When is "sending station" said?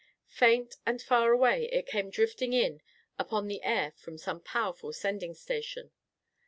4.91-5.91